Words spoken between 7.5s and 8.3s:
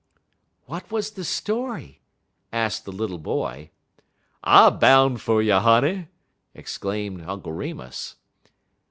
Remus.